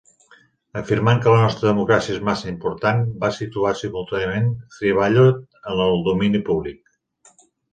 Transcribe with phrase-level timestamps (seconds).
[0.79, 6.43] Afirmant que "la nostra democràcia és massa important", va situar simultàniament ThreeBallot en el domini
[6.53, 6.95] públic.